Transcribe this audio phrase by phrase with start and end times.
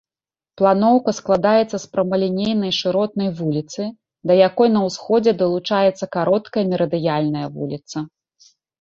[0.59, 3.81] Планоўка складаецца з прамалінейнай шыротнай вуліцы,
[4.27, 7.97] да якой на ўсходзе далучаецца кароткая мерыдыянальная вуліца.